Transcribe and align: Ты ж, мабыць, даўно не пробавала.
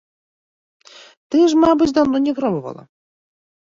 Ты 1.29 1.37
ж, 1.53 1.63
мабыць, 1.67 1.93
даўно 2.01 2.17
не 2.29 2.33
пробавала. 2.43 2.83